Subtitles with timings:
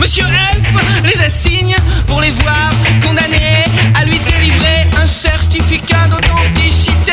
[0.00, 2.70] Monsieur F les assigne pour les voir
[3.06, 3.64] condamnés
[4.00, 7.12] à lui délivrer un certificat d'authenticité.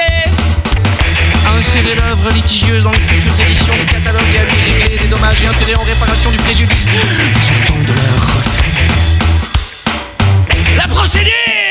[1.59, 5.43] Insérer l'œuvre litigieuse dans les futures éditions du catalogue et à lui régler des dommages
[5.43, 6.87] et intérêts en réparation du préjudice.
[6.87, 8.71] Ils de leur refus.
[10.77, 11.66] La procédure